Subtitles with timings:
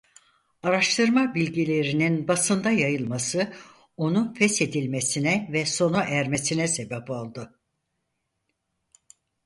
[0.63, 3.53] Araştırma bilgilerinin basında yayılması
[3.97, 7.59] onu feshedilmesine ve sona ermesine sebep oldu.